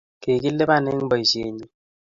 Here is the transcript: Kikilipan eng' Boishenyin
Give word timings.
Kikilipan 0.21 0.85
eng' 0.91 1.07
Boishenyin 1.09 1.57